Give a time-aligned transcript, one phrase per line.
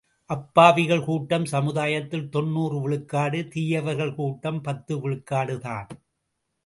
[0.29, 5.89] அப்பாவிகள் கூட்டம் சமுதாயத்தில் தொன்னூறு விழுக்காடு தீயவர்கள் கூட்டம் பத்து விழுக்காடு தான்.